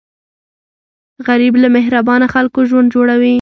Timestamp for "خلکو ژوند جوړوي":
2.33-3.29